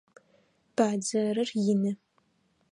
[0.75, 1.91] Бадзэрыр ины.